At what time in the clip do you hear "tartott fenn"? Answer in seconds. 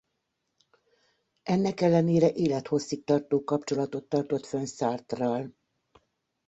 4.09-4.65